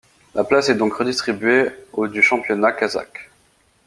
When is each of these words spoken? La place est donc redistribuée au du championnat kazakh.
La 0.33 0.43
place 0.43 0.69
est 0.69 0.73
donc 0.73 0.95
redistribuée 0.95 1.69
au 1.93 2.07
du 2.07 2.23
championnat 2.23 2.71
kazakh. 2.71 3.29